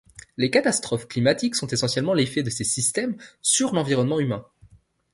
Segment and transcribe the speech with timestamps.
[0.35, 4.43] Les catastrophes climatiques sont essentiellement l'effet de ces systèmes sur l'environnement humain.